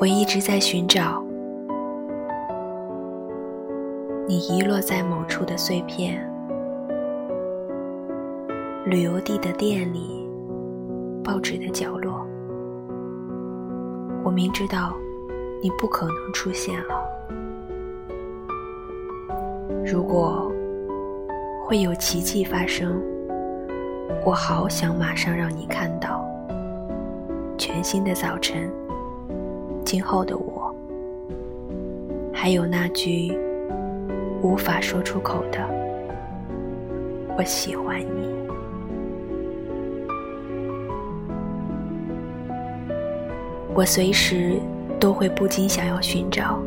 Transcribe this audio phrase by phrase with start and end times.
[0.00, 1.24] 我一直在寻找
[4.26, 6.20] 你遗落在某处的碎片，
[8.84, 10.28] 旅游地的店里，
[11.22, 12.26] 报纸的角落。
[14.24, 14.94] 我明知道
[15.62, 16.94] 你不可能出现了。
[19.86, 20.50] 如果
[21.64, 23.00] 会有奇迹发生，
[24.26, 26.26] 我好想马上让你看到
[27.56, 28.70] 全新的早晨。
[29.94, 30.74] 今后的我，
[32.32, 33.32] 还有那句
[34.42, 35.60] 无法说出口的
[37.38, 38.34] “我喜欢你”。
[43.72, 44.58] 我随时
[44.98, 46.60] 都会不禁想要寻找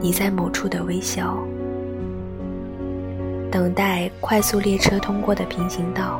[0.00, 1.36] 你在某处的微笑，
[3.50, 6.18] 等待快速列车通过的平行道。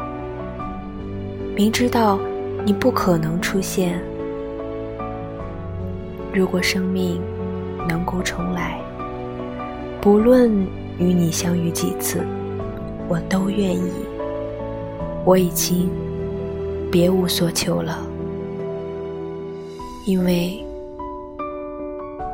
[1.57, 2.19] 明知道
[2.67, 3.99] 你不可能出现，
[6.35, 7.21] 如果生命
[7.89, 8.81] 能够重来，
[10.01, 10.51] 不论
[10.99, 12.21] 与你相遇几次，
[13.09, 13.93] 我都愿意。
[15.25, 15.89] 我已经
[16.91, 18.05] 别无所求了。
[20.07, 20.63] 因为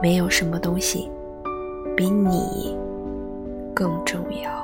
[0.03, 1.09] 没有什么东西
[1.95, 2.75] 比你
[3.75, 4.60] 更重要。